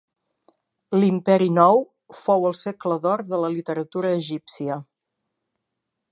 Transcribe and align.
L'Imperi 1.01 1.49
Nou 1.57 1.83
fou 2.21 2.47
el 2.49 2.57
segle 2.61 2.97
d'or 3.03 3.23
de 3.33 3.41
la 3.43 3.51
literatura 3.57 4.15
egípcia. 4.21 4.79